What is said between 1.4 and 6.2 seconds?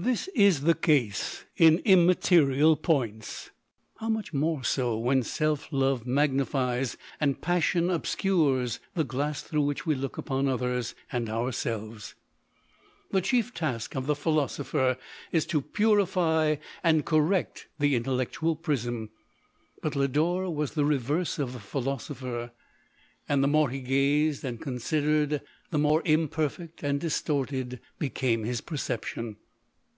in imma terial points; how much more so, when self love